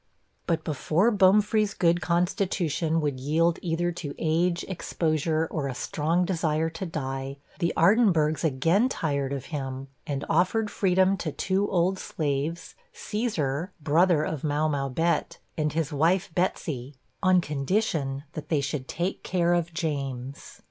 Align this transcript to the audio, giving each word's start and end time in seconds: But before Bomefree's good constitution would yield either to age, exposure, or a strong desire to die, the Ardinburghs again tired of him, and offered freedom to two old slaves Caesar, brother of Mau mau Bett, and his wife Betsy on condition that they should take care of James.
But 0.47 0.63
before 0.63 1.11
Bomefree's 1.11 1.75
good 1.75 2.01
constitution 2.01 3.01
would 3.01 3.19
yield 3.19 3.59
either 3.61 3.91
to 3.91 4.15
age, 4.17 4.65
exposure, 4.67 5.47
or 5.51 5.67
a 5.67 5.75
strong 5.75 6.25
desire 6.25 6.71
to 6.71 6.87
die, 6.87 7.37
the 7.59 7.71
Ardinburghs 7.77 8.43
again 8.43 8.89
tired 8.89 9.31
of 9.31 9.45
him, 9.53 9.89
and 10.07 10.25
offered 10.27 10.71
freedom 10.71 11.17
to 11.17 11.31
two 11.31 11.69
old 11.69 11.99
slaves 11.99 12.73
Caesar, 12.91 13.73
brother 13.79 14.23
of 14.23 14.43
Mau 14.43 14.67
mau 14.67 14.89
Bett, 14.89 15.37
and 15.55 15.73
his 15.73 15.93
wife 15.93 16.31
Betsy 16.33 16.95
on 17.21 17.39
condition 17.39 18.23
that 18.33 18.49
they 18.49 18.59
should 18.59 18.87
take 18.87 19.21
care 19.21 19.53
of 19.53 19.71
James. 19.71 20.57